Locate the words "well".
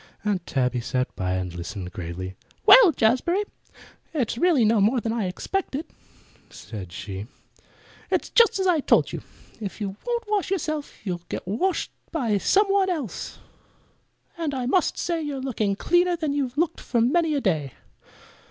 2.65-2.91